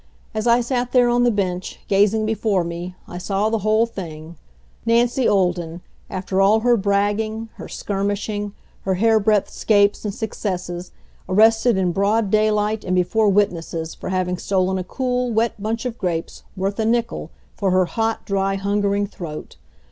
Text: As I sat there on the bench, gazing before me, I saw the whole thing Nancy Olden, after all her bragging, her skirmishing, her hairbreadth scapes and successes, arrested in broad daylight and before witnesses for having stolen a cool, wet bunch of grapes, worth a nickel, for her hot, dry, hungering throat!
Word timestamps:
As 0.33 0.47
I 0.47 0.61
sat 0.61 0.93
there 0.93 1.09
on 1.09 1.25
the 1.25 1.29
bench, 1.29 1.79
gazing 1.87 2.25
before 2.25 2.63
me, 2.63 2.95
I 3.07 3.19
saw 3.19 3.51
the 3.51 3.59
whole 3.59 3.85
thing 3.85 4.35
Nancy 4.83 5.27
Olden, 5.29 5.81
after 6.09 6.41
all 6.41 6.61
her 6.61 6.75
bragging, 6.75 7.49
her 7.57 7.67
skirmishing, 7.67 8.55
her 8.81 8.95
hairbreadth 8.95 9.51
scapes 9.51 10.03
and 10.03 10.11
successes, 10.11 10.91
arrested 11.29 11.77
in 11.77 11.91
broad 11.91 12.31
daylight 12.31 12.83
and 12.83 12.95
before 12.95 13.29
witnesses 13.29 13.93
for 13.93 14.09
having 14.09 14.39
stolen 14.39 14.79
a 14.79 14.83
cool, 14.83 15.31
wet 15.31 15.61
bunch 15.61 15.85
of 15.85 15.99
grapes, 15.99 16.41
worth 16.57 16.79
a 16.79 16.85
nickel, 16.85 17.29
for 17.55 17.69
her 17.69 17.85
hot, 17.85 18.25
dry, 18.25 18.55
hungering 18.55 19.05
throat! 19.05 19.55